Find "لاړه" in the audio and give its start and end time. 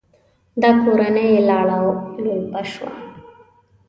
1.49-1.75